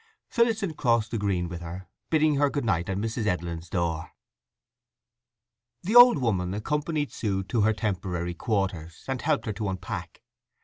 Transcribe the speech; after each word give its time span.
Phillotson 0.31 0.73
crossed 0.73 1.11
the 1.11 1.19
green 1.19 1.47
with 1.47 1.61
her, 1.61 1.87
bidding 2.09 2.37
her 2.37 2.49
good 2.49 2.65
night 2.65 2.89
at 2.89 2.97
Mrs. 2.97 3.27
Edlin's 3.27 3.69
door. 3.69 4.13
The 5.83 5.95
old 5.95 6.17
woman 6.17 6.55
accompanied 6.55 7.11
Sue 7.11 7.43
to 7.43 7.61
her 7.61 7.73
temporary 7.73 8.33
quarters, 8.33 9.03
and 9.07 9.21
helped 9.21 9.45
her 9.45 9.53
to 9.53 9.69
unpack. 9.69 10.23